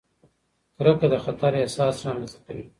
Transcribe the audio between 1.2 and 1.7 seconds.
خطر